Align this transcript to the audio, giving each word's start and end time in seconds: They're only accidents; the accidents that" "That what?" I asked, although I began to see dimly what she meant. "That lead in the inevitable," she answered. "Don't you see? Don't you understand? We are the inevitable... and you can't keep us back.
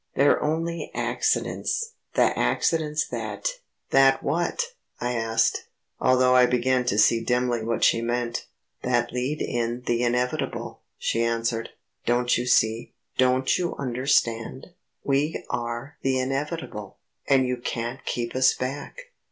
They're 0.15 0.41
only 0.41 0.89
accidents; 0.95 1.91
the 2.15 2.35
accidents 2.35 3.07
that" 3.09 3.59
"That 3.91 4.23
what?" 4.23 4.73
I 4.99 5.13
asked, 5.13 5.67
although 5.99 6.33
I 6.33 6.47
began 6.47 6.85
to 6.85 6.97
see 6.97 7.21
dimly 7.23 7.63
what 7.63 7.83
she 7.83 8.01
meant. 8.01 8.47
"That 8.81 9.13
lead 9.13 9.43
in 9.43 9.83
the 9.85 10.01
inevitable," 10.01 10.81
she 10.97 11.21
answered. 11.23 11.69
"Don't 12.07 12.35
you 12.35 12.47
see? 12.47 12.95
Don't 13.19 13.59
you 13.59 13.75
understand? 13.75 14.71
We 15.03 15.45
are 15.51 15.97
the 16.01 16.17
inevitable... 16.17 16.97
and 17.27 17.45
you 17.45 17.57
can't 17.57 18.03
keep 18.03 18.35
us 18.35 18.55
back. 18.55 19.11